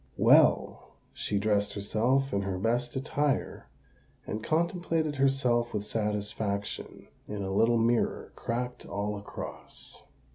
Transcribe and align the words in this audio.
Well—she 0.17 1.37
dressed 1.37 1.73
herself 1.73 2.33
in 2.33 2.41
her 2.41 2.57
best 2.57 2.95
attire, 2.95 3.67
and 4.25 4.43
contemplated 4.43 5.17
herself 5.17 5.75
with 5.75 5.85
satisfaction 5.85 7.07
in 7.27 7.43
a 7.43 7.51
little 7.51 7.77
mirror 7.77 8.31
cracked 8.35 8.83
all 8.83 9.15
across. 9.15 10.01